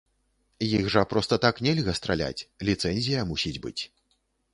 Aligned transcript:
Іх 0.77 0.87
жа 0.93 1.03
проста 1.11 1.37
так 1.43 1.59
нельга 1.67 1.93
страляць, 1.99 2.41
ліцэнзія 2.71 3.27
мусіць 3.33 3.55
быць. 3.67 3.79